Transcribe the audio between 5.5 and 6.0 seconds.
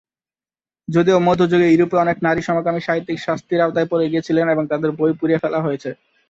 হয়েছে।